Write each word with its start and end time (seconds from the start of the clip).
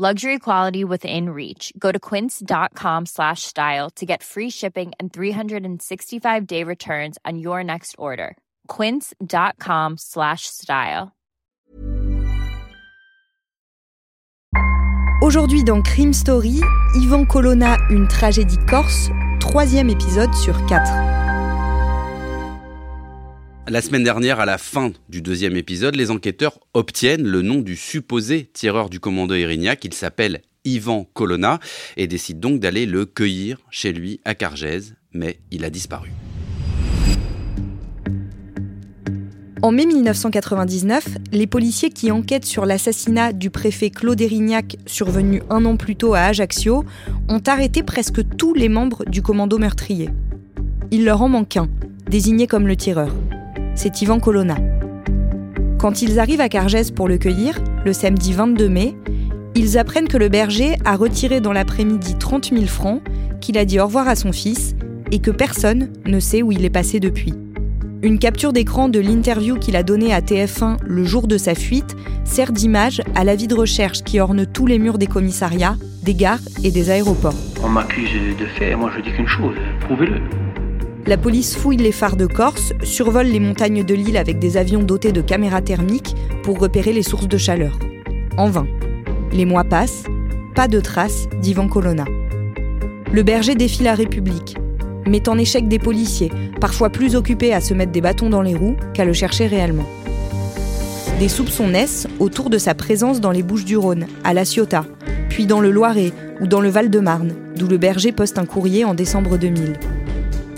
Luxury 0.00 0.38
quality 0.38 0.82
within 0.82 1.28
reach. 1.28 1.74
Go 1.78 1.92
to 1.92 2.00
quince.com 2.00 3.04
slash 3.04 3.42
style 3.42 3.90
to 3.96 4.06
get 4.06 4.22
free 4.22 4.48
shipping 4.48 4.92
and 4.98 5.12
365-day 5.12 6.64
returns 6.64 7.18
on 7.26 7.38
your 7.38 7.62
next 7.62 7.96
order. 7.98 8.38
quince.com 8.66 9.98
slash 9.98 10.46
style. 10.46 11.12
Aujourd'hui 15.20 15.64
dans 15.64 15.82
Crime 15.82 16.14
Story, 16.14 16.62
Yvan 16.94 17.26
Colonna, 17.26 17.76
une 17.90 18.08
tragédie 18.08 18.56
corse, 18.66 19.10
troisième 19.38 19.90
épisode 19.90 20.34
sur 20.34 20.64
quatre. 20.64 21.09
La 23.70 23.82
semaine 23.82 24.02
dernière, 24.02 24.40
à 24.40 24.46
la 24.46 24.58
fin 24.58 24.90
du 25.08 25.22
deuxième 25.22 25.54
épisode, 25.54 25.94
les 25.94 26.10
enquêteurs 26.10 26.58
obtiennent 26.74 27.22
le 27.22 27.40
nom 27.40 27.60
du 27.60 27.76
supposé 27.76 28.50
tireur 28.52 28.90
du 28.90 28.98
commando 28.98 29.32
Erignac. 29.32 29.84
Il 29.84 29.94
s'appelle 29.94 30.42
Ivan 30.64 31.08
Colonna 31.14 31.60
et 31.96 32.08
décident 32.08 32.50
donc 32.50 32.58
d'aller 32.58 32.84
le 32.84 33.06
cueillir 33.06 33.58
chez 33.70 33.92
lui 33.92 34.18
à 34.24 34.34
Cargèse, 34.34 34.96
mais 35.12 35.38
il 35.52 35.64
a 35.64 35.70
disparu. 35.70 36.10
En 39.62 39.70
mai 39.70 39.86
1999, 39.86 41.06
les 41.30 41.46
policiers 41.46 41.90
qui 41.90 42.10
enquêtent 42.10 42.46
sur 42.46 42.66
l'assassinat 42.66 43.32
du 43.32 43.50
préfet 43.50 43.90
Claude 43.90 44.20
Erignac, 44.20 44.78
survenu 44.84 45.44
un 45.48 45.64
an 45.64 45.76
plus 45.76 45.94
tôt 45.94 46.14
à 46.14 46.22
Ajaccio, 46.22 46.84
ont 47.28 47.42
arrêté 47.46 47.84
presque 47.84 48.22
tous 48.36 48.52
les 48.52 48.68
membres 48.68 49.04
du 49.04 49.22
commando 49.22 49.58
meurtrier. 49.58 50.10
Il 50.90 51.04
leur 51.04 51.22
en 51.22 51.28
manque 51.28 51.56
un, 51.56 51.68
désigné 52.08 52.48
comme 52.48 52.66
le 52.66 52.74
tireur. 52.74 53.14
C'est 53.74 54.02
Ivan 54.02 54.20
Colonna. 54.20 54.56
Quand 55.78 56.02
ils 56.02 56.18
arrivent 56.18 56.40
à 56.40 56.48
Cargès 56.48 56.90
pour 56.90 57.08
le 57.08 57.16
cueillir, 57.16 57.58
le 57.84 57.92
samedi 57.92 58.32
22 58.32 58.68
mai, 58.68 58.94
ils 59.54 59.78
apprennent 59.78 60.08
que 60.08 60.18
le 60.18 60.28
berger 60.28 60.76
a 60.84 60.96
retiré 60.96 61.40
dans 61.40 61.52
l'après-midi 61.52 62.16
30 62.18 62.50
000 62.50 62.66
francs, 62.66 63.02
qu'il 63.40 63.56
a 63.58 63.64
dit 63.64 63.80
au 63.80 63.84
revoir 63.84 64.06
à 64.08 64.14
son 64.14 64.32
fils 64.32 64.74
et 65.10 65.18
que 65.18 65.30
personne 65.30 65.90
ne 66.06 66.20
sait 66.20 66.42
où 66.42 66.52
il 66.52 66.64
est 66.64 66.70
passé 66.70 67.00
depuis. 67.00 67.34
Une 68.02 68.18
capture 68.18 68.52
d'écran 68.52 68.88
de 68.88 68.98
l'interview 68.98 69.58
qu'il 69.58 69.76
a 69.76 69.82
donnée 69.82 70.14
à 70.14 70.20
TF1 70.20 70.78
le 70.82 71.04
jour 71.04 71.26
de 71.26 71.36
sa 71.36 71.54
fuite 71.54 71.96
sert 72.24 72.52
d'image 72.52 73.02
à 73.14 73.24
l'avis 73.24 73.46
de 73.46 73.54
recherche 73.54 74.02
qui 74.02 74.20
orne 74.20 74.46
tous 74.46 74.66
les 74.66 74.78
murs 74.78 74.96
des 74.96 75.06
commissariats, 75.06 75.76
des 76.02 76.14
gares 76.14 76.40
et 76.64 76.70
des 76.70 76.90
aéroports. 76.90 77.34
On 77.62 77.68
m'accuse 77.68 78.10
de 78.38 78.46
fait, 78.46 78.74
moi 78.74 78.90
je 78.96 79.02
dis 79.02 79.12
qu'une 79.12 79.28
chose, 79.28 79.56
prouvez-le. 79.80 80.49
La 81.06 81.16
police 81.16 81.56
fouille 81.56 81.78
les 81.78 81.92
phares 81.92 82.16
de 82.16 82.26
Corse, 82.26 82.72
survole 82.82 83.26
les 83.26 83.40
montagnes 83.40 83.82
de 83.82 83.94
l'île 83.94 84.18
avec 84.18 84.38
des 84.38 84.56
avions 84.56 84.82
dotés 84.82 85.12
de 85.12 85.22
caméras 85.22 85.62
thermiques 85.62 86.14
pour 86.42 86.58
repérer 86.60 86.92
les 86.92 87.02
sources 87.02 87.26
de 87.26 87.38
chaleur. 87.38 87.78
En 88.36 88.50
vain. 88.50 88.66
Les 89.32 89.46
mois 89.46 89.64
passent, 89.64 90.04
pas 90.54 90.68
de 90.68 90.78
traces 90.78 91.26
d'Ivan 91.40 91.68
Colonna. 91.68 92.04
Le 93.12 93.22
berger 93.22 93.54
défie 93.54 93.82
la 93.82 93.94
République, 93.94 94.56
met 95.06 95.28
en 95.28 95.38
échec 95.38 95.68
des 95.68 95.78
policiers, 95.78 96.30
parfois 96.60 96.90
plus 96.90 97.16
occupés 97.16 97.54
à 97.54 97.60
se 97.60 97.74
mettre 97.74 97.92
des 97.92 98.02
bâtons 98.02 98.30
dans 98.30 98.42
les 98.42 98.54
roues 98.54 98.76
qu'à 98.92 99.04
le 99.04 99.14
chercher 99.14 99.46
réellement. 99.46 99.88
Des 101.18 101.28
soupçons 101.28 101.68
naissent 101.68 102.06
autour 102.18 102.50
de 102.50 102.58
sa 102.58 102.74
présence 102.74 103.20
dans 103.20 103.30
les 103.30 103.42
Bouches 103.42 103.64
du 103.64 103.76
Rhône, 103.76 104.06
à 104.22 104.34
La 104.34 104.44
Ciotat, 104.44 104.84
puis 105.28 105.46
dans 105.46 105.60
le 105.60 105.70
Loiret 105.70 106.12
ou 106.40 106.46
dans 106.46 106.60
le 106.60 106.68
Val-de-Marne, 106.68 107.32
d'où 107.56 107.66
le 107.66 107.78
berger 107.78 108.12
poste 108.12 108.38
un 108.38 108.46
courrier 108.46 108.84
en 108.84 108.94
décembre 108.94 109.38
2000. 109.38 109.78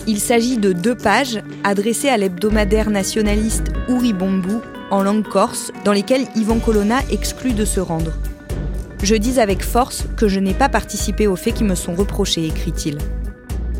Il 0.05 0.19
s'agit 0.19 0.57
de 0.57 0.73
deux 0.73 0.95
pages 0.95 1.41
adressées 1.63 2.09
à 2.09 2.17
l'hebdomadaire 2.17 2.89
nationaliste 2.89 3.71
Ouribombu 3.87 4.55
en 4.91 5.01
langue 5.01 5.27
corse, 5.27 5.71
dans 5.85 5.93
lesquelles 5.93 6.27
Yvan 6.35 6.59
Colonna 6.59 6.99
exclut 7.09 7.53
de 7.53 7.65
se 7.65 7.79
rendre. 7.79 8.11
Je 9.01 9.15
dis 9.15 9.39
avec 9.39 9.63
force 9.63 10.03
que 10.17 10.27
je 10.27 10.39
n'ai 10.39 10.53
pas 10.53 10.69
participé 10.69 11.25
aux 11.25 11.35
faits 11.35 11.55
qui 11.55 11.63
me 11.63 11.75
sont 11.75 11.95
reprochés, 11.95 12.45
écrit-il. 12.45 12.97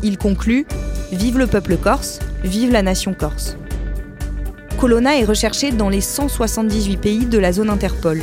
Il 0.02 0.18
conclut 0.18 0.66
Vive 1.12 1.38
le 1.38 1.46
peuple 1.46 1.76
corse, 1.76 2.18
vive 2.42 2.72
la 2.72 2.82
nation 2.82 3.14
corse. 3.14 3.56
Colonna 4.78 5.16
est 5.18 5.24
recherché 5.24 5.70
dans 5.70 5.88
les 5.88 6.00
178 6.00 6.96
pays 6.96 7.26
de 7.26 7.38
la 7.38 7.52
zone 7.52 7.70
Interpol. 7.70 8.20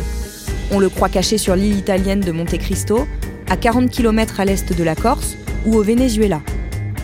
On 0.72 0.80
le 0.80 0.90
croit 0.90 1.10
caché 1.10 1.38
sur 1.38 1.56
l'île 1.56 1.78
italienne 1.78 2.20
de 2.20 2.32
Monte 2.32 2.58
Cristo, 2.58 3.08
à 3.50 3.58
40 3.58 3.90
km 3.90 4.40
à 4.40 4.46
l'est 4.46 4.76
de 4.76 4.84
la 4.84 4.96
Corse 4.96 5.38
ou 5.66 5.76
au 5.76 5.84
Venezuela. 5.84 6.42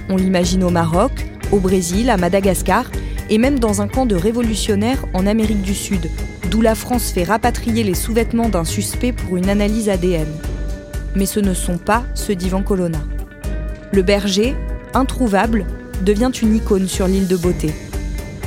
On 0.10 0.16
l'imagine 0.16 0.64
au 0.64 0.70
Maroc, 0.70 1.12
au 1.52 1.60
Brésil, 1.60 2.10
à 2.10 2.18
Madagascar 2.18 2.86
et 3.30 3.38
même 3.38 3.60
dans 3.60 3.82
un 3.82 3.88
camp 3.88 4.06
de 4.06 4.16
révolutionnaires 4.16 5.06
en 5.14 5.28
Amérique 5.28 5.62
du 5.62 5.74
Sud, 5.74 6.10
d'où 6.50 6.62
la 6.62 6.76
France 6.76 7.12
fait 7.12 7.24
rapatrier 7.24 7.84
les 7.84 7.94
sous-vêtements 7.94 8.50
d'un 8.50 8.64
suspect 8.64 9.12
pour 9.12 9.38
une 9.38 9.50
analyse 9.50 9.90
ADN. 9.90 10.28
Mais 11.16 11.26
ce 11.26 11.40
ne 11.40 11.54
sont 11.54 11.78
pas 11.78 12.04
ceux 12.16 12.36
d'Ivan 12.36 12.64
Colonna. 12.64 13.02
Le 13.92 14.02
berger, 14.02 14.56
introuvable, 14.94 15.66
devient 16.04 16.32
une 16.42 16.56
icône 16.56 16.88
sur 16.88 17.08
l'île 17.08 17.28
de 17.28 17.38
beauté. 17.38 17.74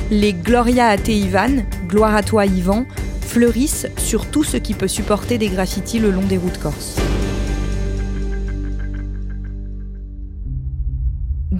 Les 0.09 0.33
Gloria 0.33 0.87
a 0.87 0.97
te 0.97 1.11
Ivan, 1.11 1.63
gloire 1.87 2.15
à 2.15 2.23
toi 2.23 2.45
Ivan, 2.45 2.85
fleurissent 3.21 3.87
sur 3.97 4.25
tout 4.25 4.43
ce 4.43 4.57
qui 4.57 4.73
peut 4.73 4.87
supporter 4.87 5.37
des 5.37 5.49
graffitis 5.49 5.99
le 5.99 6.11
long 6.11 6.23
des 6.23 6.37
routes 6.37 6.57
corses. 6.57 6.95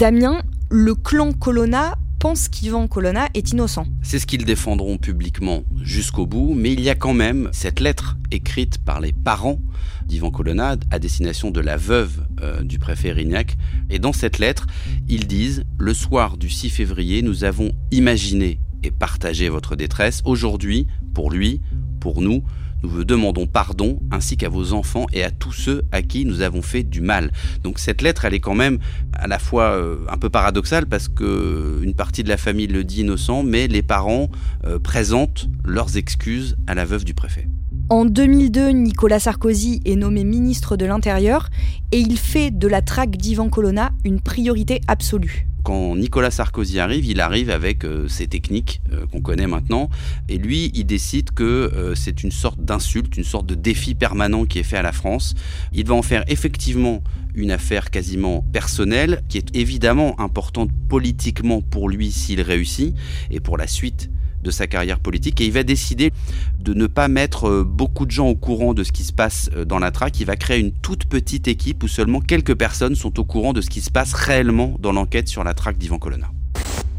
Damien, 0.01 0.41
le 0.71 0.95
clan 0.95 1.31
Colonna 1.31 1.95
pense 2.17 2.49
qu'Ivan 2.49 2.87
Colonna 2.87 3.27
est 3.35 3.51
innocent. 3.51 3.85
C'est 4.01 4.17
ce 4.17 4.25
qu'ils 4.25 4.45
défendront 4.45 4.97
publiquement 4.97 5.61
jusqu'au 5.83 6.25
bout, 6.25 6.55
mais 6.55 6.73
il 6.73 6.81
y 6.81 6.89
a 6.89 6.95
quand 6.95 7.13
même 7.13 7.49
cette 7.51 7.79
lettre 7.79 8.17
écrite 8.31 8.79
par 8.79 8.99
les 8.99 9.13
parents 9.13 9.59
d'Ivan 10.07 10.31
Colonna 10.31 10.75
à 10.89 10.97
destination 10.97 11.51
de 11.51 11.59
la 11.59 11.77
veuve 11.77 12.25
euh, 12.41 12.63
du 12.63 12.79
préfet 12.79 13.11
Rignac. 13.11 13.57
Et 13.91 13.99
dans 13.99 14.11
cette 14.11 14.39
lettre, 14.39 14.65
ils 15.07 15.27
disent 15.27 15.65
Le 15.77 15.93
soir 15.93 16.37
du 16.37 16.49
6 16.49 16.71
février, 16.71 17.21
nous 17.21 17.43
avons 17.43 17.71
imaginé 17.91 18.59
et 18.81 18.89
partagé 18.89 19.49
votre 19.49 19.75
détresse. 19.75 20.23
Aujourd'hui, 20.25 20.87
pour 21.13 21.29
lui, 21.29 21.61
pour 21.99 22.23
nous, 22.23 22.41
nous 22.83 22.89
vous 22.89 23.03
demandons 23.03 23.47
pardon 23.47 23.99
ainsi 24.11 24.37
qu'à 24.37 24.49
vos 24.49 24.73
enfants 24.73 25.05
et 25.13 25.23
à 25.23 25.31
tous 25.31 25.51
ceux 25.51 25.83
à 25.91 26.01
qui 26.01 26.25
nous 26.25 26.41
avons 26.41 26.61
fait 26.61 26.83
du 26.83 27.01
mal. 27.01 27.31
Donc 27.63 27.79
cette 27.79 28.01
lettre, 28.01 28.25
elle 28.25 28.33
est 28.33 28.39
quand 28.39 28.55
même 28.55 28.79
à 29.13 29.27
la 29.27 29.39
fois 29.39 29.75
euh, 29.75 29.97
un 30.09 30.17
peu 30.17 30.29
paradoxale 30.29 30.85
parce 30.85 31.07
que 31.07 31.79
une 31.81 31.93
partie 31.93 32.23
de 32.23 32.29
la 32.29 32.37
famille 32.37 32.67
le 32.67 32.83
dit 32.83 33.01
innocent, 33.01 33.43
mais 33.43 33.67
les 33.67 33.81
parents 33.81 34.29
euh, 34.65 34.79
présentent 34.79 35.47
leurs 35.63 35.97
excuses 35.97 36.55
à 36.67 36.75
la 36.75 36.85
veuve 36.85 37.03
du 37.03 37.13
préfet. 37.13 37.47
En 37.89 38.05
2002, 38.05 38.69
Nicolas 38.69 39.19
Sarkozy 39.19 39.81
est 39.83 39.97
nommé 39.97 40.23
ministre 40.23 40.77
de 40.77 40.85
l'Intérieur 40.85 41.49
et 41.91 41.99
il 41.99 42.17
fait 42.17 42.49
de 42.49 42.67
la 42.67 42.81
traque 42.81 43.17
d'Ivan 43.17 43.49
Colonna 43.49 43.91
une 44.05 44.21
priorité 44.21 44.79
absolue 44.87 45.45
quand 45.63 45.95
Nicolas 45.95 46.31
Sarkozy 46.31 46.79
arrive, 46.79 47.05
il 47.05 47.21
arrive 47.21 47.49
avec 47.49 47.85
euh, 47.85 48.07
ses 48.07 48.27
techniques 48.27 48.81
euh, 48.91 49.05
qu'on 49.07 49.21
connaît 49.21 49.47
maintenant, 49.47 49.89
et 50.29 50.37
lui, 50.37 50.71
il 50.73 50.85
décide 50.85 51.31
que 51.31 51.43
euh, 51.43 51.95
c'est 51.95 52.23
une 52.23 52.31
sorte 52.31 52.59
d'insulte, 52.59 53.17
une 53.17 53.23
sorte 53.23 53.45
de 53.45 53.55
défi 53.55 53.95
permanent 53.95 54.45
qui 54.45 54.59
est 54.59 54.63
fait 54.63 54.77
à 54.77 54.81
la 54.81 54.91
France. 54.91 55.35
Il 55.73 55.85
va 55.85 55.95
en 55.95 56.01
faire 56.01 56.23
effectivement 56.27 57.03
une 57.35 57.51
affaire 57.51 57.89
quasiment 57.89 58.41
personnelle, 58.51 59.23
qui 59.29 59.37
est 59.37 59.55
évidemment 59.55 60.19
importante 60.19 60.69
politiquement 60.89 61.61
pour 61.61 61.89
lui 61.89 62.11
s'il 62.11 62.41
réussit, 62.41 62.95
et 63.29 63.39
pour 63.39 63.57
la 63.57 63.67
suite 63.67 64.09
de 64.43 64.51
sa 64.51 64.67
carrière 64.67 64.99
politique 64.99 65.41
et 65.41 65.45
il 65.45 65.51
va 65.51 65.63
décider 65.63 66.11
de 66.59 66.73
ne 66.73 66.87
pas 66.87 67.07
mettre 67.07 67.47
euh, 67.47 67.63
beaucoup 67.63 68.05
de 68.05 68.11
gens 68.11 68.27
au 68.27 68.35
courant 68.35 68.73
de 68.73 68.83
ce 68.83 68.91
qui 68.91 69.03
se 69.03 69.13
passe 69.13 69.49
euh, 69.55 69.65
dans 69.65 69.79
la 69.79 69.91
traque. 69.91 70.19
Il 70.19 70.25
va 70.25 70.35
créer 70.35 70.59
une 70.59 70.71
toute 70.71 71.05
petite 71.05 71.47
équipe 71.47 71.83
où 71.83 71.87
seulement 71.87 72.19
quelques 72.19 72.55
personnes 72.55 72.95
sont 72.95 73.19
au 73.19 73.23
courant 73.23 73.53
de 73.53 73.61
ce 73.61 73.69
qui 73.69 73.81
se 73.81 73.91
passe 73.91 74.13
réellement 74.13 74.75
dans 74.79 74.91
l'enquête 74.91 75.27
sur 75.27 75.43
la 75.43 75.53
traque 75.53 75.77
d'Ivan 75.77 75.99
Colonna. 75.99 76.27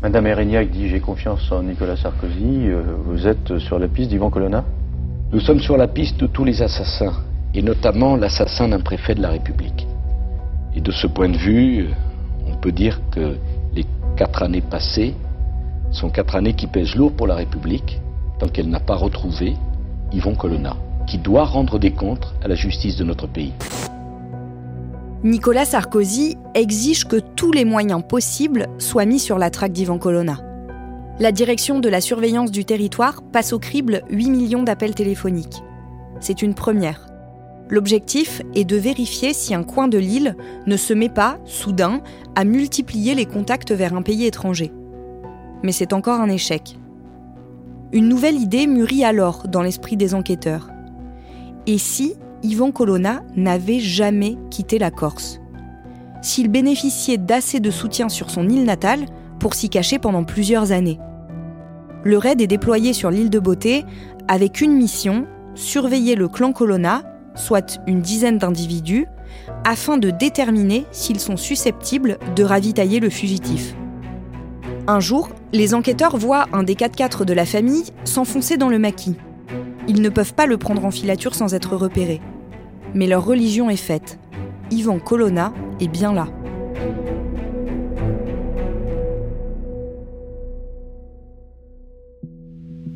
Madame 0.03 0.27
Erignac 0.27 0.71
dit 0.71 0.89
j'ai 0.89 1.01
confiance 1.01 1.53
en 1.53 1.63
Nicolas 1.63 1.97
Sarkozy. 1.97 2.67
Euh, 2.67 2.83
vous 3.07 3.27
êtes 3.27 3.59
sur 3.59 3.79
la 3.79 3.89
piste 3.89 4.11
d'Ivan 4.11 4.31
Colonna? 4.31 4.65
Nous 5.33 5.41
sommes 5.41 5.61
sur 5.61 5.77
la 5.77 5.89
piste 5.89 6.19
de 6.19 6.27
tous 6.27 6.45
les 6.45 6.61
assassins, 6.61 7.23
et 7.55 7.63
notamment 7.63 8.17
l'assassin 8.17 8.69
d'un 8.69 8.81
préfet 8.81 9.15
de 9.15 9.23
la 9.23 9.31
République. 9.31 9.87
Et 10.75 10.81
de 10.81 10.91
ce 10.91 11.07
point 11.07 11.29
de 11.29 11.39
vue, 11.39 11.87
on 12.47 12.57
peut 12.57 12.73
dire 12.73 13.01
que 13.13 13.37
les 13.75 13.87
quatre 14.17 14.43
années 14.43 14.61
passées 14.61 15.15
sont 15.93 16.11
quatre 16.11 16.37
années 16.37 16.55
qui 16.55 16.67
pèsent 16.67 16.95
lourd 16.95 17.13
pour 17.13 17.27
la 17.27 17.37
République, 17.37 18.01
tant 18.39 18.49
qu'elle 18.49 18.69
n'a 18.69 18.81
pas 18.81 18.97
retrouvé 18.97 19.55
Yvon 20.13 20.35
Colonna, 20.35 20.77
qui 21.07 21.19
doit 21.19 21.45
rendre 21.45 21.79
des 21.79 21.93
comptes 21.93 22.35
à 22.43 22.49
la 22.49 22.55
justice 22.55 22.97
de 22.97 23.05
notre 23.05 23.27
pays. 23.27 23.53
Nicolas 25.25 25.65
Sarkozy 25.65 26.37
exige 26.55 27.05
que 27.05 27.17
tous 27.17 27.53
les 27.53 27.65
moyens 27.65 28.03
possibles 28.07 28.67
soient 28.79 29.05
mis 29.05 29.21
sur 29.21 29.39
la 29.39 29.51
traque 29.51 29.73
d'Ivan 29.73 29.99
Colonna. 29.99 30.41
La 31.21 31.31
direction 31.31 31.79
de 31.79 31.89
la 31.89 32.01
surveillance 32.01 32.51
du 32.51 32.65
territoire 32.65 33.23
passe 33.23 33.53
au 33.53 33.61
crible 33.61 34.03
8 34.11 34.31
millions 34.31 34.63
d'appels 34.65 34.95
téléphoniques. 34.95 35.63
C'est 36.21 36.43
une 36.43 36.55
première. 36.55 37.07
L'objectif 37.69 38.43
est 38.55 38.65
de 38.65 38.77
vérifier 38.77 39.33
si 39.33 39.55
un 39.55 39.63
coin 39.63 39.87
de 39.87 39.99
l'île 39.99 40.37
ne 40.67 40.77
se 40.77 40.93
met 40.93 41.09
pas, 41.09 41.39
soudain, 41.45 42.01
à 42.35 42.45
multiplier 42.45 43.15
les 43.15 43.27
contacts 43.27 43.71
vers 43.71 43.95
un 43.95 44.03
pays 44.03 44.27
étranger. 44.27 44.73
Mais 45.63 45.73
c'est 45.73 45.93
encore 45.93 46.21
un 46.21 46.29
échec. 46.29 46.79
Une 47.93 48.09
nouvelle 48.09 48.37
idée 48.37 48.67
mûrit 48.67 49.05
alors 49.05 49.47
dans 49.49 49.63
l'esprit 49.63 49.97
des 49.97 50.15
enquêteurs. 50.15 50.69
Et 51.67 51.79
si 51.79 52.15
Yvan 52.43 52.73
Colonna 52.73 53.23
n'avait 53.37 53.81
jamais 53.81 54.37
quitté 54.51 54.79
la 54.79 54.91
Corse? 54.91 55.41
S'il 56.23 56.49
bénéficiait 56.49 57.19
d'assez 57.19 57.61
de 57.61 57.71
soutien 57.71 58.09
sur 58.09 58.31
son 58.31 58.49
île 58.49 58.65
natale 58.65 59.07
pour 59.39 59.55
s'y 59.55 59.69
cacher 59.69 59.99
pendant 59.99 60.25
plusieurs 60.25 60.73
années? 60.73 60.99
Le 62.05 62.19
raid 62.19 62.41
est 62.41 62.47
déployé 62.47 62.93
sur 62.93 63.11
l'île 63.11 63.31
de 63.31 63.39
Beauté 63.39 63.85
avec 64.27 64.61
une 64.61 64.73
mission, 64.73 65.27
surveiller 65.55 66.15
le 66.15 66.29
clan 66.29 66.53
Colonna, 66.53 67.03
soit 67.35 67.81
une 67.87 68.01
dizaine 68.01 68.39
d'individus, 68.39 69.07
afin 69.65 69.99
de 69.99 70.11
déterminer 70.11 70.85
s'ils 70.91 71.21
sont 71.21 71.37
susceptibles 71.37 72.19
de 72.35 72.45
ravitailler 72.45 73.01
le 73.01 73.11
fugitif. 73.11 73.77
Un 74.87 75.01
jour, 75.01 75.29
les 75.53 75.75
enquêteurs 75.75 76.17
voient 76.17 76.47
un 76.53 76.63
des 76.63 76.75
4x4 76.75 77.25
de 77.25 77.35
la 77.35 77.45
famille 77.45 77.85
s'enfoncer 78.05 78.57
dans 78.57 78.71
le 78.71 78.79
maquis. 78.79 79.17
Ils 79.87 80.01
ne 80.01 80.09
peuvent 80.09 80.35
pas 80.35 80.47
le 80.47 80.57
prendre 80.57 80.85
en 80.85 80.91
filature 80.91 81.35
sans 81.35 81.55
être 81.55 81.77
repérés. 81.77 82.21
Mais 82.95 83.07
leur 83.07 83.25
religion 83.25 83.69
est 83.69 83.77
faite. 83.77 84.19
Ivan 84.71 84.99
Colonna 84.99 85.53
est 85.81 85.89
bien 85.89 86.15
là. 86.15 86.29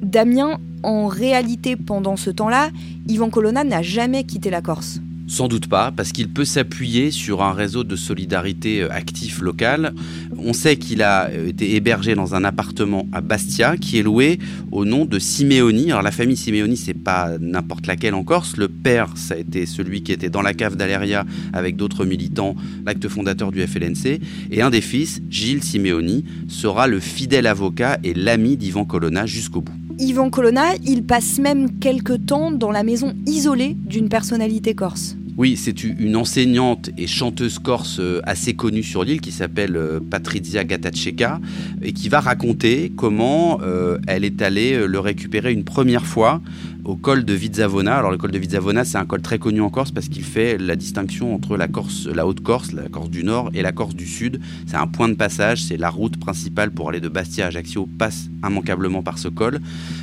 Damien, 0.02 0.58
en 0.82 1.08
réalité, 1.08 1.76
pendant 1.76 2.16
ce 2.16 2.30
temps-là, 2.30 2.70
Ivan 3.06 3.28
Colonna 3.28 3.64
n'a 3.64 3.82
jamais 3.82 4.24
quitté 4.24 4.48
la 4.48 4.62
Corse. 4.62 5.00
Sans 5.28 5.48
doute 5.48 5.66
pas, 5.66 5.90
parce 5.90 6.12
qu'il 6.12 6.28
peut 6.28 6.44
s'appuyer 6.44 7.10
sur 7.10 7.42
un 7.42 7.52
réseau 7.52 7.82
de 7.82 7.96
solidarité 7.96 8.82
euh, 8.82 8.92
actif 8.92 9.40
local. 9.40 9.92
On 10.38 10.52
sait 10.52 10.76
qu'il 10.76 11.02
a 11.02 11.28
euh, 11.30 11.48
été 11.48 11.74
hébergé 11.74 12.14
dans 12.14 12.36
un 12.36 12.44
appartement 12.44 13.08
à 13.12 13.20
Bastia 13.20 13.76
qui 13.76 13.98
est 13.98 14.04
loué 14.04 14.38
au 14.70 14.84
nom 14.84 15.04
de 15.04 15.18
Simeoni. 15.18 15.90
Alors 15.90 16.02
la 16.02 16.12
famille 16.12 16.36
Simeoni, 16.36 16.76
c'est 16.76 16.94
pas 16.94 17.38
n'importe 17.40 17.88
laquelle 17.88 18.14
en 18.14 18.22
Corse. 18.22 18.56
Le 18.56 18.68
père, 18.68 19.16
ça 19.16 19.34
a 19.34 19.38
été 19.38 19.66
celui 19.66 20.04
qui 20.04 20.12
était 20.12 20.30
dans 20.30 20.42
la 20.42 20.54
cave 20.54 20.76
d'Aleria 20.76 21.24
avec 21.52 21.74
d'autres 21.76 22.04
militants, 22.04 22.54
l'acte 22.84 23.08
fondateur 23.08 23.50
du 23.50 23.66
FLNC. 23.66 24.20
Et 24.52 24.62
un 24.62 24.70
des 24.70 24.80
fils, 24.80 25.20
Gilles 25.28 25.64
Simeoni, 25.64 26.24
sera 26.48 26.86
le 26.86 27.00
fidèle 27.00 27.48
avocat 27.48 27.98
et 28.04 28.14
l'ami 28.14 28.56
d'Ivan 28.56 28.84
Colonna 28.84 29.26
jusqu'au 29.26 29.60
bout. 29.60 29.85
Ivan 29.98 30.28
Colonna, 30.28 30.74
il 30.84 31.04
passe 31.04 31.38
même 31.38 31.78
quelques 31.78 32.26
temps 32.26 32.50
dans 32.50 32.70
la 32.70 32.82
maison 32.82 33.14
isolée 33.26 33.74
d'une 33.78 34.10
personnalité 34.10 34.74
corse. 34.74 35.16
Oui, 35.38 35.56
c'est 35.56 35.84
une 35.84 36.16
enseignante 36.16 36.88
et 36.96 37.06
chanteuse 37.06 37.58
corse 37.58 37.98
euh, 38.00 38.20
assez 38.24 38.54
connue 38.54 38.82
sur 38.82 39.04
l'île 39.04 39.20
qui 39.20 39.32
s'appelle 39.32 39.76
euh, 39.76 40.00
Patrizia 40.00 40.64
Gatacheka 40.64 41.40
et 41.82 41.92
qui 41.92 42.08
va 42.08 42.20
raconter 42.20 42.90
comment 42.96 43.60
euh, 43.62 43.98
elle 44.06 44.24
est 44.24 44.40
allée 44.40 44.86
le 44.86 44.98
récupérer 44.98 45.52
une 45.52 45.64
première 45.64 46.06
fois 46.06 46.40
au 46.86 46.94
col 46.94 47.24
de 47.24 47.34
Vizavona. 47.34 47.96
Alors 47.96 48.12
le 48.12 48.16
col 48.16 48.30
de 48.30 48.38
Vizavona, 48.38 48.84
c'est 48.84 48.96
un 48.96 49.04
col 49.04 49.20
très 49.20 49.38
connu 49.38 49.60
en 49.60 49.70
Corse 49.70 49.90
parce 49.90 50.08
qu'il 50.08 50.22
fait 50.22 50.56
la 50.56 50.76
distinction 50.76 51.34
entre 51.34 51.56
la 51.56 51.66
Corse, 51.66 52.06
la 52.06 52.26
Haute-Corse, 52.26 52.72
la 52.72 52.88
Corse 52.88 53.10
du 53.10 53.24
Nord 53.24 53.50
et 53.54 53.62
la 53.62 53.72
Corse 53.72 53.94
du 53.94 54.06
Sud. 54.06 54.40
C'est 54.66 54.76
un 54.76 54.86
point 54.86 55.08
de 55.08 55.14
passage, 55.14 55.64
c'est 55.64 55.76
la 55.76 55.90
route 55.90 56.16
principale 56.16 56.70
pour 56.70 56.88
aller 56.88 57.00
de 57.00 57.08
Bastia 57.08 57.46
à 57.46 57.48
Ajaccio 57.48 57.88
passe 57.98 58.28
immanquablement 58.46 59.02
par 59.02 59.18
ce 59.18 59.28
col. 59.28 59.60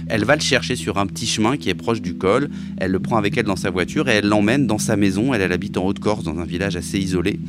Elle 0.08 0.26
va 0.26 0.36
le 0.36 0.42
chercher 0.42 0.76
sur 0.76 0.98
un 0.98 1.08
petit 1.08 1.26
chemin 1.26 1.56
qui 1.56 1.70
est 1.70 1.74
proche 1.74 2.02
du 2.02 2.16
col. 2.16 2.50
Elle 2.78 2.92
le 2.92 3.00
prend 3.00 3.18
avec 3.18 3.38
elle 3.38 3.46
dans 3.46 3.56
sa 3.56 3.70
voiture 3.70 4.10
et 4.10 4.16
elle 4.16 4.28
l'emmène 4.28 4.68
dans 4.68 4.78
sa 4.78 4.98
maison. 4.98 5.34
Elle, 5.34 5.42
elle 5.42 5.54
habite 5.54 5.78
en 5.78 5.86
Haute-Corse, 5.86 6.24
dans 6.26 6.38
un 6.38 6.46
village 6.46 6.76
assez 6.76 7.00
isolé. 7.00 7.40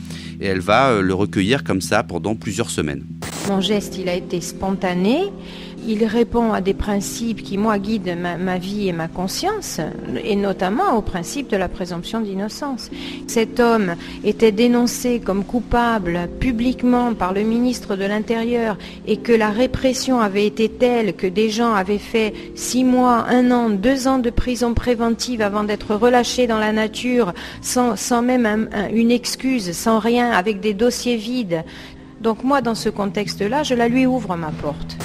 Et 0.41 0.47
elle 0.47 0.61
va 0.61 0.91
euh, 0.91 1.03
le 1.03 1.15
recueillir 1.15 1.65
comme 1.65 1.81
ça 1.81 2.05
pendant 2.05 2.37
plusieurs 2.37 2.71
semaines. 2.71 3.05
Mon 3.49 3.61
geste, 3.61 3.99
il 3.99 4.09
a 4.09 4.15
été 4.15 4.41
spontané 4.41 5.19
il 5.87 6.05
répond 6.05 6.53
à 6.53 6.61
des 6.61 6.75
principes 6.75 7.43
qui, 7.43 7.59
moi, 7.59 7.79
guident 7.79 8.17
ma, 8.17 8.59
vie 8.59 8.89
et 8.89 8.93
ma 8.93 9.09
conscience, 9.09 9.81
et 10.23 10.37
notamment 10.37 10.97
au 10.97 11.03
principe 11.03 11.51
de 11.51 11.57
la 11.57 11.69
présomption 11.69 12.21
d'innocence. 12.21 12.91
Cet 13.27 13.61
homme 13.61 13.95
était 14.25 14.53
dénoncé 14.53 15.21
comme 15.21 15.45
coupable 15.45 16.29
publiquement 16.41 17.15
par 17.15 17.33
le 17.33 17.43
ministre 17.43 17.97
de 17.97 18.05
l'Intérieur 18.05 18.77
et 19.07 19.19
que 19.19 19.33
la 19.33 19.51
répression 19.51 20.21
avait 20.21 20.47
été 20.47 20.69
telle 20.69 21.15
que 21.15 21.27
des 21.27 21.51
gens 21.51 21.75
avaient 21.75 21.99
fait 21.99 22.35
six 22.55 22.85
mois, 22.85 23.27
un 23.29 23.51
an, 23.51 23.71
deux 23.71 24.09
ans 24.09 24.19
de 24.19 24.31
prison 24.31 24.75
préventive 24.75 25.43
avant 25.43 25.65
d'être 25.65 25.95
relâchés 25.95 26.47
dans 26.47 26.59
la 26.59 26.73
nature 26.73 27.33
sans, 27.61 28.23
même 28.23 28.69
une 28.93 29.11
excuse, 29.11 29.73
sans 29.73 29.99
rien, 29.99 30.31
avec 30.31 30.61
des 30.61 30.75
dossiers 30.75 31.17
vides. 31.17 31.65
Donc 32.21 32.43
moi, 32.43 32.63
dans 32.63 32.75
ce 32.75 32.89
contexte-là, 32.89 33.63
je 33.63 33.75
la 33.75 33.89
lui 33.89 34.07
ouvre 34.07 34.37
ma 34.37 34.51
porte. 34.51 34.97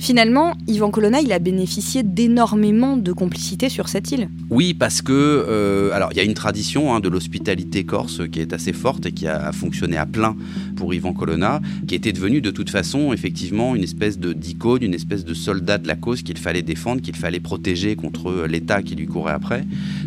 Finalement, 0.00 0.54
Ivan 0.66 0.90
Colonna, 0.90 1.20
il 1.20 1.30
a 1.30 1.38
bénéficié 1.38 2.02
d'énormément 2.02 2.96
de 2.96 3.12
complicité 3.12 3.68
sur 3.68 3.90
cette 3.90 4.10
île. 4.10 4.30
Oui, 4.48 4.72
parce 4.72 5.02
que, 5.02 5.12
euh, 5.12 5.92
alors, 5.92 6.08
il 6.12 6.16
y 6.16 6.20
a 6.20 6.22
une 6.22 6.32
tradition 6.32 6.94
hein, 6.94 7.00
de 7.00 7.10
l'hospitalité 7.10 7.84
corse 7.84 8.22
qui 8.32 8.40
est 8.40 8.54
assez 8.54 8.72
forte 8.72 9.04
et 9.04 9.12
qui 9.12 9.26
a 9.26 9.52
fonctionné 9.52 9.98
à 9.98 10.06
plein 10.06 10.36
pour 10.76 10.94
Ivan 10.94 11.12
Colonna, 11.12 11.60
qui 11.86 11.94
était 11.94 12.12
devenu 12.12 12.40
de 12.40 12.50
toute 12.50 12.70
façon, 12.70 13.12
effectivement, 13.12 13.76
une 13.76 13.82
espèce 13.82 14.18
de 14.18 14.32
d'icône, 14.32 14.82
une 14.82 14.94
espèce 14.94 15.22
de 15.26 15.34
soldat 15.34 15.76
de 15.76 15.86
la 15.86 15.96
cause 15.96 16.22
qu'il 16.22 16.38
fallait 16.38 16.62
défendre, 16.62 17.02
qu'il 17.02 17.14
fallait 17.14 17.38
protéger 17.38 17.94
contre 17.94 18.46
l'État 18.48 18.80
qui 18.80 18.94
lui 18.94 19.06
courait 19.06 19.34
après. 19.34 19.66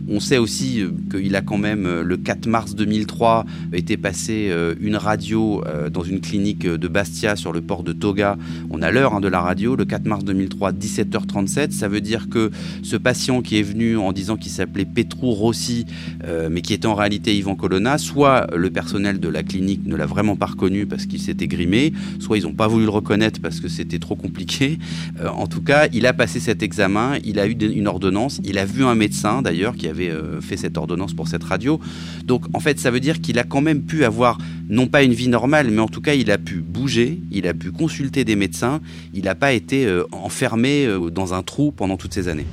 On 0.09 0.19
sait 0.19 0.39
aussi 0.39 0.81
euh, 0.81 0.89
qu'il 1.11 1.35
a 1.35 1.41
quand 1.41 1.59
même, 1.59 1.85
euh, 1.85 2.01
le 2.01 2.17
4 2.17 2.47
mars 2.47 2.73
2003, 2.73 3.45
été 3.73 3.97
passé 3.97 4.51
une 4.81 4.95
radio 4.95 5.63
dans 5.91 6.03
une 6.03 6.19
clinique 6.19 6.65
de 6.65 6.87
Bastia 6.87 7.35
sur 7.35 7.53
le 7.53 7.61
port 7.61 7.83
de 7.83 7.93
Toga. 7.93 8.37
On 8.71 8.81
a 8.81 8.91
l'heure 8.91 9.13
hein, 9.13 9.21
de 9.21 9.27
la 9.27 9.41
radio, 9.41 9.75
4 9.83 10.05
mars 10.05 10.23
2003, 10.23 10.71
17h37. 10.73 11.71
Ça 11.71 11.87
veut 11.87 12.01
dire 12.01 12.29
que 12.29 12.51
ce 12.81 12.95
patient 12.95 13.41
qui 13.41 13.57
est 13.57 13.63
venu 13.63 13.97
en 13.97 14.11
disant 14.11 14.37
qu'il 14.37 14.51
s'appelait 14.51 14.85
Petrou 14.85 15.31
Rossi, 15.31 15.85
euh, 16.23 16.49
mais 16.51 16.61
qui 16.61 16.73
était 16.73 16.87
en 16.87 16.95
réalité 16.95 17.35
Yvan 17.35 17.55
Colonna, 17.55 17.97
soit 17.97 18.47
le 18.55 18.69
personnel 18.69 19.19
de 19.19 19.27
la 19.27 19.43
clinique 19.43 19.81
ne 19.85 19.95
l'a 19.95 20.05
vraiment 20.05 20.35
pas 20.35 20.47
reconnu 20.47 20.85
parce 20.85 21.05
qu'il 21.05 21.19
s'était 21.19 21.47
grimé, 21.47 21.93
soit 22.19 22.37
ils 22.37 22.43
n'ont 22.43 22.53
pas 22.53 22.67
voulu 22.67 22.85
le 22.85 22.91
reconnaître 22.91 23.41
parce 23.41 23.59
que 23.59 23.67
c'était 23.67 23.99
trop 23.99 24.15
compliqué. 24.15 24.77
Euh, 25.19 25.27
en 25.27 25.47
tout 25.47 25.61
cas, 25.61 25.87
il 25.93 26.05
a 26.05 26.13
passé 26.13 26.39
cet 26.39 26.63
examen, 26.63 27.17
il 27.23 27.39
a 27.39 27.47
eu 27.47 27.51
une 27.53 27.87
ordonnance, 27.87 28.39
il 28.43 28.57
a 28.57 28.65
vu 28.65 28.83
un 28.83 28.95
médecin 28.95 29.41
d'ailleurs 29.41 29.75
qui 29.75 29.87
avait 29.87 30.09
euh, 30.09 30.41
fait 30.41 30.57
cette 30.57 30.77
ordonnance 30.77 31.13
pour 31.13 31.27
cette 31.27 31.43
radio. 31.43 31.79
Donc 32.25 32.45
en 32.53 32.59
fait, 32.59 32.79
ça 32.79 32.91
veut 32.91 32.99
dire 32.99 33.21
qu'il 33.21 33.39
a 33.39 33.43
quand 33.43 33.61
même 33.61 33.81
pu 33.81 34.03
avoir 34.03 34.37
non 34.69 34.87
pas 34.87 35.03
une 35.03 35.13
vie 35.13 35.27
normale, 35.27 35.69
mais 35.69 35.81
en 35.81 35.87
tout 35.87 36.01
cas, 36.01 36.13
il 36.13 36.31
a 36.31 36.37
pu 36.37 36.55
bouger, 36.55 37.19
il 37.31 37.47
a 37.47 37.53
pu 37.53 37.71
consulter 37.71 38.23
des 38.23 38.35
médecins, 38.35 38.81
il 39.13 39.25
n'a 39.25 39.35
pas 39.35 39.53
été 39.53 39.85
euh, 39.85 40.03
enfermé 40.11 40.85
euh, 40.85 41.09
dans 41.09 41.33
un 41.33 41.43
trou 41.43 41.71
pendant 41.71 41.97
toutes 41.97 42.13
ces 42.13 42.27
années. 42.27 42.45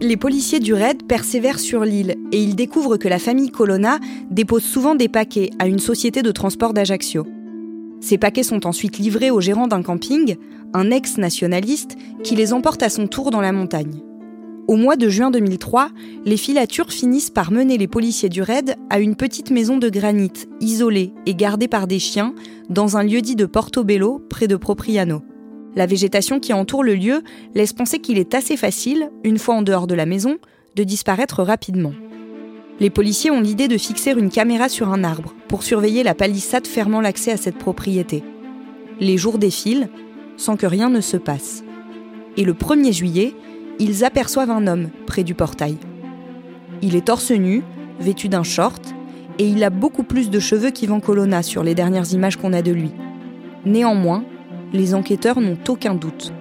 Les 0.00 0.16
policiers 0.16 0.60
du 0.60 0.74
raid 0.74 1.06
persévèrent 1.06 1.58
sur 1.58 1.84
l'île 1.84 2.16
et 2.30 2.42
ils 2.42 2.56
découvrent 2.56 2.98
que 2.98 3.08
la 3.08 3.18
famille 3.18 3.50
Colonna 3.50 4.00
dépose 4.30 4.62
souvent 4.62 4.94
des 4.94 5.08
paquets 5.08 5.50
à 5.58 5.66
une 5.66 5.78
société 5.78 6.20
de 6.20 6.30
transport 6.30 6.74
d'Ajaccio. 6.74 7.26
Ces 8.00 8.18
paquets 8.18 8.42
sont 8.42 8.66
ensuite 8.66 8.98
livrés 8.98 9.30
au 9.30 9.40
gérant 9.40 9.66
d'un 9.66 9.82
camping, 9.82 10.36
un 10.74 10.90
ex-nationaliste, 10.90 11.96
qui 12.22 12.36
les 12.36 12.52
emporte 12.52 12.82
à 12.82 12.90
son 12.90 13.06
tour 13.06 13.30
dans 13.30 13.40
la 13.40 13.52
montagne. 13.52 14.02
Au 14.66 14.76
mois 14.76 14.96
de 14.96 15.10
juin 15.10 15.30
2003, 15.30 15.90
les 16.24 16.38
filatures 16.38 16.90
finissent 16.90 17.28
par 17.28 17.52
mener 17.52 17.76
les 17.76 17.86
policiers 17.86 18.30
du 18.30 18.40
raid 18.40 18.76
à 18.88 18.98
une 18.98 19.14
petite 19.14 19.50
maison 19.50 19.76
de 19.76 19.90
granit, 19.90 20.32
isolée 20.60 21.12
et 21.26 21.34
gardée 21.34 21.68
par 21.68 21.86
des 21.86 21.98
chiens, 21.98 22.34
dans 22.70 22.96
un 22.96 23.02
lieu 23.02 23.20
dit 23.20 23.36
de 23.36 23.44
Portobello, 23.44 24.22
près 24.30 24.48
de 24.48 24.56
Propriano. 24.56 25.20
La 25.76 25.84
végétation 25.84 26.40
qui 26.40 26.54
entoure 26.54 26.82
le 26.82 26.94
lieu 26.94 27.22
laisse 27.54 27.74
penser 27.74 27.98
qu'il 27.98 28.16
est 28.16 28.34
assez 28.34 28.56
facile, 28.56 29.10
une 29.22 29.38
fois 29.38 29.56
en 29.56 29.62
dehors 29.62 29.86
de 29.86 29.94
la 29.94 30.06
maison, 30.06 30.38
de 30.76 30.82
disparaître 30.82 31.42
rapidement. 31.42 31.92
Les 32.80 32.90
policiers 32.90 33.30
ont 33.30 33.42
l'idée 33.42 33.68
de 33.68 33.76
fixer 33.76 34.12
une 34.12 34.30
caméra 34.30 34.70
sur 34.70 34.88
un 34.88 35.04
arbre 35.04 35.34
pour 35.46 35.62
surveiller 35.62 36.02
la 36.02 36.14
palissade 36.14 36.66
fermant 36.66 37.02
l'accès 37.02 37.32
à 37.32 37.36
cette 37.36 37.58
propriété. 37.58 38.24
Les 38.98 39.18
jours 39.18 39.36
défilent 39.36 39.90
sans 40.38 40.56
que 40.56 40.66
rien 40.66 40.88
ne 40.88 41.02
se 41.02 41.18
passe. 41.18 41.64
Et 42.36 42.44
le 42.44 42.54
1er 42.54 42.92
juillet, 42.92 43.34
ils 43.78 44.04
aperçoivent 44.04 44.50
un 44.50 44.66
homme 44.66 44.88
près 45.06 45.24
du 45.24 45.34
portail. 45.34 45.76
Il 46.82 46.96
est 46.96 47.06
torse 47.06 47.30
nu, 47.30 47.62
vêtu 48.00 48.28
d'un 48.28 48.42
short, 48.42 48.94
et 49.38 49.48
il 49.48 49.64
a 49.64 49.70
beaucoup 49.70 50.04
plus 50.04 50.30
de 50.30 50.38
cheveux 50.38 50.70
qu'Ivan 50.70 51.00
Colonna 51.00 51.42
sur 51.42 51.62
les 51.62 51.74
dernières 51.74 52.12
images 52.12 52.36
qu'on 52.36 52.52
a 52.52 52.62
de 52.62 52.72
lui. 52.72 52.92
Néanmoins, 53.64 54.24
les 54.72 54.94
enquêteurs 54.94 55.40
n'ont 55.40 55.58
aucun 55.68 55.94
doute. 55.94 56.32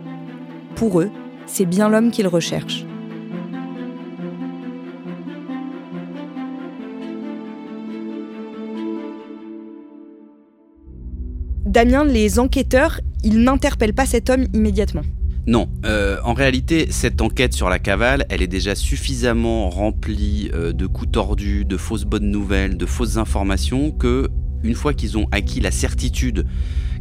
Pour 0.75 0.99
eux, 1.01 1.09
c'est 1.45 1.65
bien 1.65 1.89
l'homme 1.89 2.11
qu'ils 2.11 2.27
recherchent. 2.27 2.85
Damien, 11.65 12.03
les 12.03 12.37
enquêteurs, 12.37 12.99
ils 13.23 13.39
n'interpellent 13.41 13.95
pas 13.95 14.05
cet 14.05 14.29
homme 14.29 14.45
immédiatement. 14.53 15.01
Non, 15.45 15.67
euh, 15.85 16.17
en 16.23 16.33
réalité, 16.33 16.87
cette 16.89 17.21
enquête 17.21 17.53
sur 17.53 17.69
la 17.69 17.77
cavale, 17.77 18.25
elle 18.29 18.41
est 18.41 18.47
déjà 18.47 18.75
suffisamment 18.75 19.69
remplie 19.69 20.49
euh, 20.53 20.71
de 20.71 20.87
coups 20.87 21.11
tordus, 21.11 21.65
de 21.65 21.75
fausses 21.75 22.05
bonnes 22.05 22.31
nouvelles, 22.31 22.77
de 22.77 22.85
fausses 22.85 23.17
informations 23.17 23.91
que, 23.91 24.29
une 24.63 24.75
fois 24.75 24.93
qu'ils 24.93 25.17
ont 25.17 25.27
acquis 25.31 25.59
la 25.59 25.71
certitude 25.71 26.45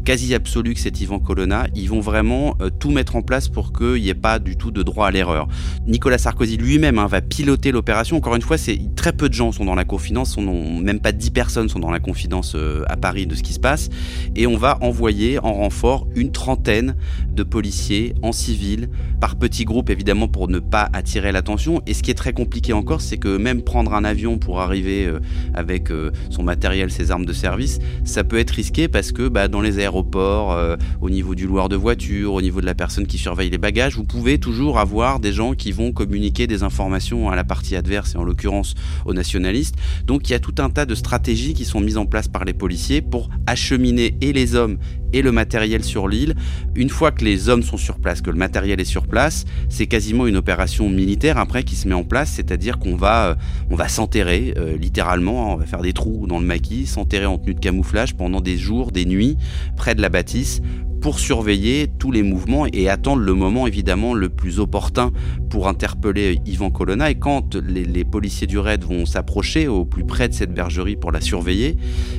quasi 0.04 0.34
absolue 0.34 0.74
que 0.74 0.80
c'est 0.80 1.00
Ivan 1.00 1.18
Colonna, 1.18 1.66
ils 1.74 1.88
vont 1.88 2.00
vraiment 2.00 2.56
euh, 2.60 2.70
tout 2.70 2.90
mettre 2.90 3.16
en 3.16 3.22
place 3.22 3.48
pour 3.48 3.72
qu'il 3.72 4.02
n'y 4.02 4.08
ait 4.08 4.14
pas 4.14 4.38
du 4.38 4.56
tout 4.56 4.70
de 4.70 4.82
droit 4.82 5.06
à 5.06 5.10
l'erreur. 5.10 5.48
Nicolas 5.86 6.18
Sarkozy 6.18 6.56
lui-même 6.56 6.98
hein, 6.98 7.06
va 7.06 7.20
piloter 7.20 7.72
l'opération. 7.72 8.16
Encore 8.16 8.34
une 8.34 8.42
fois, 8.42 8.58
c'est 8.58 8.78
très 8.96 9.12
peu 9.12 9.28
de 9.28 9.34
gens 9.34 9.52
sont 9.52 9.64
dans 9.64 9.74
la 9.74 9.84
confidence, 9.84 10.36
même 10.38 11.00
pas 11.00 11.12
10 11.12 11.30
personnes 11.30 11.68
sont 11.68 11.78
dans 11.78 11.90
la 11.90 12.00
confidence 12.00 12.54
euh, 12.56 12.84
à 12.88 12.96
Paris 12.96 13.26
de 13.26 13.34
ce 13.34 13.42
qui 13.42 13.52
se 13.52 13.60
passe. 13.60 13.90
Et 14.34 14.46
on 14.46 14.56
va 14.56 14.78
envoyer 14.80 15.38
en 15.38 15.52
renfort 15.52 16.06
une 16.14 16.32
trentaine 16.32 16.96
de 17.30 17.42
policiers 17.42 18.14
en 18.22 18.32
civil, 18.32 18.88
par 19.20 19.36
petits 19.36 19.64
groupes 19.64 19.90
évidemment 19.90 20.28
pour 20.28 20.48
ne 20.48 20.58
pas 20.58 20.88
attirer 20.92 21.32
l'attention. 21.32 21.80
Et 21.86 21.94
ce 21.94 22.02
qui 22.02 22.10
est 22.10 22.14
très 22.14 22.32
compliqué 22.32 22.72
encore, 22.72 23.00
c'est 23.00 23.18
que 23.18 23.36
même 23.36 23.62
prendre 23.62 23.94
un 23.94 24.04
avion 24.04 24.38
pour 24.38 24.60
arriver 24.60 25.06
euh, 25.06 25.20
avec 25.54 25.90
son 26.30 26.42
matériel, 26.42 26.90
ses 26.90 27.10
armes 27.10 27.24
de 27.24 27.32
service, 27.32 27.78
ça 28.04 28.24
peut 28.24 28.38
être 28.38 28.50
risqué 28.50 28.88
parce 28.88 29.12
que 29.12 29.28
bah, 29.28 29.48
dans 29.48 29.60
les 29.60 29.78
aéroports, 29.78 29.91
euh, 30.14 30.76
au 31.00 31.10
niveau 31.10 31.34
du 31.34 31.46
loueur 31.46 31.68
de 31.68 31.76
voiture, 31.76 32.34
au 32.34 32.42
niveau 32.42 32.60
de 32.60 32.66
la 32.66 32.74
personne 32.74 33.06
qui 33.06 33.18
surveille 33.18 33.50
les 33.50 33.58
bagages, 33.58 33.96
vous 33.96 34.04
pouvez 34.04 34.38
toujours 34.38 34.78
avoir 34.78 35.20
des 35.20 35.32
gens 35.32 35.54
qui 35.54 35.72
vont 35.72 35.92
communiquer 35.92 36.46
des 36.46 36.62
informations 36.62 37.30
à 37.30 37.36
la 37.36 37.44
partie 37.44 37.76
adverse 37.76 38.14
et 38.14 38.18
en 38.18 38.24
l'occurrence 38.24 38.74
aux 39.04 39.14
nationalistes. 39.14 39.76
Donc 40.06 40.28
il 40.28 40.32
y 40.32 40.34
a 40.34 40.40
tout 40.40 40.54
un 40.58 40.70
tas 40.70 40.86
de 40.86 40.94
stratégies 40.94 41.54
qui 41.54 41.64
sont 41.64 41.80
mises 41.80 41.98
en 41.98 42.06
place 42.06 42.28
par 42.28 42.44
les 42.44 42.52
policiers 42.52 43.02
pour 43.02 43.28
acheminer 43.46 44.16
et 44.20 44.32
les 44.32 44.54
hommes 44.54 44.78
et 45.12 45.22
le 45.22 45.32
matériel 45.32 45.84
sur 45.84 46.08
l'île. 46.08 46.34
Une 46.74 46.88
fois 46.88 47.10
que 47.10 47.24
les 47.24 47.48
hommes 47.48 47.62
sont 47.62 47.76
sur 47.76 47.98
place, 47.98 48.20
que 48.20 48.30
le 48.30 48.36
matériel 48.36 48.80
est 48.80 48.84
sur 48.84 49.06
place, 49.06 49.44
c'est 49.68 49.86
quasiment 49.86 50.26
une 50.26 50.36
opération 50.36 50.88
militaire 50.88 51.38
après 51.38 51.62
qui 51.62 51.76
se 51.76 51.88
met 51.88 51.94
en 51.94 52.04
place, 52.04 52.30
c'est-à-dire 52.30 52.78
qu'on 52.78 52.96
va, 52.96 53.26
euh, 53.26 53.34
on 53.70 53.76
va 53.76 53.88
s'enterrer 53.88 54.54
euh, 54.56 54.76
littéralement, 54.76 55.54
on 55.54 55.56
va 55.56 55.66
faire 55.66 55.82
des 55.82 55.92
trous 55.92 56.26
dans 56.26 56.38
le 56.38 56.46
maquis, 56.46 56.86
s'enterrer 56.86 57.26
en 57.26 57.38
tenue 57.38 57.54
de 57.54 57.60
camouflage 57.60 58.14
pendant 58.14 58.40
des 58.40 58.56
jours, 58.56 58.92
des 58.92 59.04
nuits, 59.04 59.36
près 59.76 59.94
de 59.94 60.02
la 60.02 60.08
bâtisse 60.08 60.60
pour 61.02 61.18
surveiller 61.18 61.88
tous 61.98 62.12
les 62.12 62.22
mouvements 62.22 62.64
et 62.72 62.88
attendre 62.88 63.22
le 63.22 63.34
moment 63.34 63.66
évidemment 63.66 64.14
le 64.14 64.28
plus 64.28 64.60
opportun 64.60 65.10
pour 65.50 65.66
interpeller 65.66 66.38
Yvan 66.46 66.70
Colonna. 66.70 67.10
Et 67.10 67.16
quand 67.16 67.56
les, 67.56 68.04
policiers 68.04 68.46
du 68.46 68.58
raid 68.58 68.84
vont 68.84 69.04
s'approcher 69.04 69.66
au 69.66 69.84
plus 69.84 70.04
près 70.04 70.28
de 70.28 70.34
cette 70.34 70.54
bergerie 70.54 70.94
pour 70.94 71.10
la 71.10 71.20
surveiller, 71.20 71.76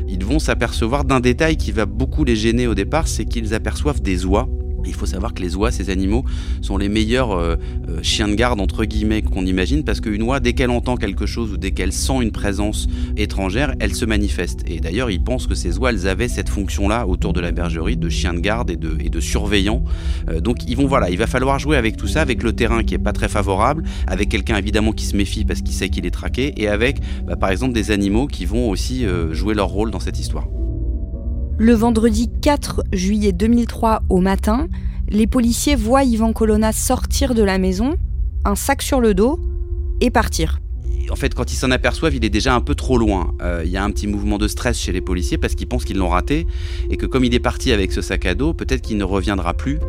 ils 0.10 0.24
vont 0.24 0.38
s'apercevoir 0.38 1.06
d'un 1.06 1.22
détail 1.22 1.56
qui 1.56 1.72
va 1.72 1.86
beaucoup 1.86 2.26
les 2.26 2.36
gêner 2.36 2.68
au 2.68 2.76
départ, 2.76 2.83
c'est 3.06 3.26
qu'ils 3.26 3.54
aperçoivent 3.54 4.02
des 4.02 4.26
oies 4.26 4.48
il 4.86 4.94
faut 4.94 5.06
savoir 5.06 5.34
que 5.34 5.42
les 5.42 5.56
oies, 5.56 5.72
ces 5.72 5.90
animaux, 5.90 6.24
sont 6.62 6.78
les 6.78 6.90
meilleurs 6.90 7.32
euh, 7.32 7.56
euh, 7.90 8.00
chiens 8.02 8.28
de 8.28 8.36
garde, 8.36 8.60
entre 8.60 8.86
guillemets, 8.86 9.22
qu'on 9.22 9.46
imagine, 9.46 9.84
parce 9.84 10.02
qu'une 10.02 10.22
oie, 10.24 10.40
dès 10.40 10.54
qu'elle 10.54 10.70
entend 10.70 10.96
quelque 10.98 11.26
chose 11.26 11.54
ou 11.54 11.58
dès 11.58 11.72
qu'elle 11.72 11.94
sent 11.94 12.22
une 12.22 12.32
présence 12.32 12.88
étrangère, 13.18 13.76
elle 13.80 13.94
se 13.94 14.06
manifeste. 14.06 14.62
Et 14.68 14.80
d'ailleurs, 14.80 15.10
ils 15.10 15.24
pensent 15.24 15.48
que 15.48 15.56
ces 15.56 15.78
oies, 15.78 15.92
elles 15.92 16.08
avaient 16.08 16.28
cette 16.28 16.50
fonction-là 16.50 17.08
autour 17.08 17.34
de 17.34 17.40
la 17.40 17.52
bergerie, 17.52 17.98
de 17.98 18.10
chiens 18.10 18.34
de 18.34 18.40
garde 18.40 18.72
et 18.72 18.78
de, 18.78 19.20
surveillants. 19.20 19.84
Euh, 20.30 20.42
donc, 20.42 20.68
ils 20.68 20.76
vont, 20.76 20.88
voilà, 20.88 21.10
il 21.10 21.18
va 21.18 21.28
falloir 21.28 21.60
jouer 21.60 21.78
avec 21.78 21.98
tout 21.98 22.08
ça, 22.08 22.22
avec 22.22 22.44
le 22.44 22.54
terrain 22.54 22.84
qui 22.84 22.94
est 22.94 23.00
pas 23.00 23.14
très 23.14 23.30
favorable, 23.30 23.84
avec 24.08 24.30
quelqu'un 24.30 24.58
évidemment 24.58 24.92
qui 24.92 25.06
se 25.06 25.16
méfie 25.16 25.46
parce 25.46 25.62
qu'il 25.62 25.74
sait 25.74 25.90
qu'il 25.90 26.06
est 26.06 26.12
traqué, 26.12 26.54
et 26.58 26.68
avec, 26.68 27.00
bah, 27.26 27.36
par 27.36 27.50
exemple, 27.52 27.74
des 27.74 27.92
animaux 27.92 28.28
qui 28.28 28.46
vont 28.46 28.70
aussi 28.70 29.06
jouer 29.32 29.54
leur 29.54 29.68
rôle 29.68 29.92
dans 29.92 30.00
cette 30.00 30.20
histoire. 30.20 30.48
Le 31.60 31.74
vendredi 31.74 32.32
4 32.42 32.84
juillet 32.94 33.32
2003 33.32 34.02
au 34.10 34.22
matin, 34.22 34.68
les 35.08 35.28
policiers 35.28 35.76
voient 35.76 36.04
Ivan 36.04 36.34
Colonna 36.34 36.72
sortir 36.72 37.36
de 37.36 37.44
la 37.44 37.60
maison, 37.60 37.94
un 38.44 38.56
sac 38.56 38.82
sur 38.82 39.00
le 39.00 39.14
dos, 39.14 39.40
et 40.02 40.10
partir. 40.10 40.60
En 41.12 41.16
fait, 41.16 41.36
quand 41.36 41.54
ils 41.54 41.56
s'en 41.56 41.70
aperçoivent, 41.70 42.16
il 42.16 42.26
est 42.26 42.32
déjà 42.32 42.56
un 42.56 42.62
peu 42.62 42.74
trop 42.74 42.98
loin. 42.98 43.36
Euh, 43.44 43.62
il 43.66 43.72
y 43.72 43.78
a 43.78 43.84
un 43.84 43.92
petit 43.92 44.08
mouvement 44.08 44.40
de 44.40 44.48
stress 44.48 44.80
chez 44.80 44.92
les 44.92 45.02
policiers 45.02 45.38
parce 45.38 45.54
qu'ils 45.54 45.68
pensent 45.68 45.86
qu'ils 45.86 45.98
l'ont 45.98 46.10
raté 46.10 46.48
et 46.90 46.98
que 46.98 47.06
comme 47.06 47.24
il 47.24 47.36
est 47.36 47.40
parti 47.40 47.72
avec 47.72 47.92
ce 47.92 48.02
sac 48.02 48.26
à 48.26 48.34
dos, 48.34 48.56
peut-être 48.56 48.82
qu'il 48.82 48.98
ne 48.98 49.04
reviendra 49.04 49.54
plus. 49.54 49.80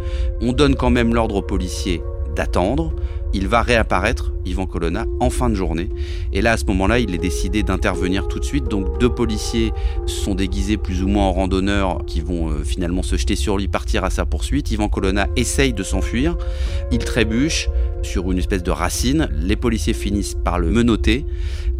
On 0.42 0.52
donne 0.52 0.74
quand 0.74 0.90
même 0.90 1.14
l'ordre 1.14 1.36
aux 1.36 1.42
policiers 1.42 2.02
d'attendre 2.36 2.92
il 3.34 3.48
va 3.48 3.62
réapparaître, 3.62 4.32
Yvan 4.46 4.66
Colonna, 4.66 5.06
en 5.18 5.28
fin 5.28 5.50
de 5.50 5.54
journée. 5.54 5.88
Et 6.32 6.40
là, 6.40 6.52
à 6.52 6.56
ce 6.56 6.64
moment-là, 6.66 7.00
il 7.00 7.14
est 7.14 7.18
décidé 7.18 7.64
d'intervenir 7.64 8.28
tout 8.28 8.38
de 8.38 8.44
suite. 8.44 8.68
Donc, 8.68 9.00
deux 9.00 9.08
policiers 9.08 9.72
sont 10.06 10.36
déguisés 10.36 10.76
plus 10.76 11.02
ou 11.02 11.08
moins 11.08 11.24
en 11.24 11.32
randonneurs 11.32 12.06
qui 12.06 12.20
vont 12.20 12.50
euh, 12.50 12.62
finalement 12.62 13.02
se 13.02 13.16
jeter 13.16 13.34
sur 13.34 13.58
lui, 13.58 13.66
partir 13.66 14.04
à 14.04 14.10
sa 14.10 14.24
poursuite. 14.24 14.70
Yvan 14.70 14.88
Colonna 14.88 15.26
essaye 15.34 15.72
de 15.72 15.82
s'enfuir. 15.82 16.36
Il 16.92 16.98
trébuche 16.98 17.68
sur 18.02 18.30
une 18.30 18.38
espèce 18.38 18.62
de 18.62 18.70
racine. 18.70 19.28
Les 19.32 19.56
policiers 19.56 19.94
finissent 19.94 20.36
par 20.44 20.60
le 20.60 20.70
menotter. 20.70 21.26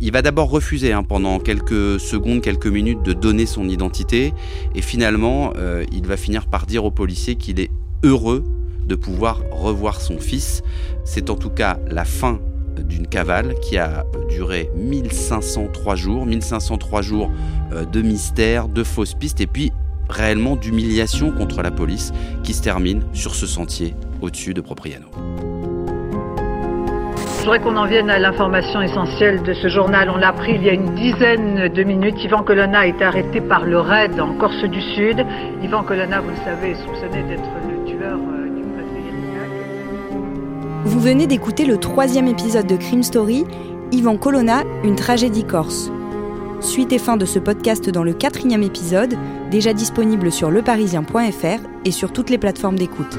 Il 0.01 0.11
va 0.11 0.23
d'abord 0.23 0.51
refuser 0.51 0.93
hein, 0.93 1.05
pendant 1.05 1.39
quelques 1.39 2.01
secondes, 2.01 2.41
quelques 2.41 2.67
minutes 2.67 3.03
de 3.03 3.13
donner 3.13 3.47
son 3.47 3.69
identité. 3.69 4.33
Et 4.75 4.83
finalement, 4.83 5.53
euh, 5.57 5.85
il 5.93 6.07
va 6.07 6.17
finir 6.17 6.47
par 6.47 6.67
dire 6.67 6.85
aux 6.85 6.91
policiers 6.91 7.37
qu'il 7.37 7.61
est 7.61 7.71
heureux 8.03 8.43
de 8.87 8.95
pouvoir 8.95 9.41
revoir 9.51 10.01
son 10.01 10.19
fils. 10.19 10.63
C'est 11.05 11.31
en 11.31 11.37
tout 11.37 11.51
cas 11.51 11.79
la 11.89 12.05
fin 12.05 12.39
d'une 12.79 13.07
cavale 13.07 13.55
qui 13.61 13.79
a 13.79 14.05
duré 14.29 14.71
1503 14.77 15.95
jours, 15.95 16.27
1503 16.27 17.03
jours 17.03 17.31
euh, 17.73 17.85
de 17.85 18.03
mystère, 18.03 18.69
de 18.69 18.83
fausses 18.83 19.15
pistes 19.15 19.41
et 19.41 19.47
puis 19.47 19.73
réellement 20.09 20.57
d'humiliation 20.57 21.31
contre 21.31 21.63
la 21.63 21.71
police 21.71 22.13
qui 22.43 22.53
se 22.53 22.63
termine 22.63 23.03
sur 23.13 23.35
ce 23.35 23.47
sentier 23.47 23.95
au-dessus 24.21 24.55
de 24.55 24.61
Propriano. 24.61 25.07
Je 27.45 27.51
voudrais 27.51 27.61
qu'on 27.61 27.77
en 27.77 27.87
vienne 27.87 28.09
à 28.09 28.19
l'information 28.19 28.81
essentielle 28.81 29.43
de 29.43 29.53
ce 29.53 29.69
journal. 29.69 30.09
On 30.09 30.17
l'a 30.17 30.29
appris 30.29 30.55
il 30.55 30.63
y 30.63 30.71
a 30.71 30.73
une 30.73 30.95
dizaine 30.95 31.69
de 31.69 31.83
minutes. 31.83 32.17
Yvan 32.25 32.43
Colonna 32.43 32.81
a 32.81 32.87
été 32.87 33.05
arrêté 33.05 33.43
par 33.43 33.67
le 33.67 33.79
RAID 33.79 34.19
en 34.19 34.33
Corse 34.39 34.65
du 34.65 34.81
Sud. 34.81 35.25
Yvan 35.63 35.83
Colonna, 35.83 36.23
vous 36.23 36.31
le 36.31 36.37
savez, 36.37 36.71
est 36.71 36.83
soupçonné 36.87 37.23
d'être 37.25 37.51
le 37.69 37.74
venez 41.05 41.27
d'écouter 41.27 41.67
le 41.67 41.77
troisième 41.77 42.29
épisode 42.29 42.67
de 42.67 42.77
Crime 42.77 43.03
Story, 43.03 43.45
Ivan 43.93 44.17
Colonna, 44.17 44.65
une 44.85 44.97
tragédie 44.97 45.45
corse. 45.45 45.91
Suite 46.61 46.95
et 46.95 46.99
fin 46.99 47.19
de 47.19 47.27
ce 47.27 47.39
podcast 47.39 47.91
dans 47.91 48.05
le 48.05 48.15
quatrième 48.15 48.63
épisode, 48.63 49.19
déjà 49.51 49.75
disponible 49.75 50.33
sur 50.33 50.51
leparisien.fr 50.51 51.69
et 51.85 51.91
sur 51.91 52.11
toutes 52.11 52.31
les 52.31 52.39
plateformes 52.39 52.79
d'écoute. 52.79 53.19